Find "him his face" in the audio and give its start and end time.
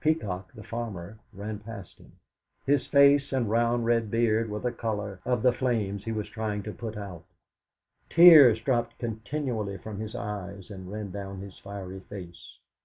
1.98-3.32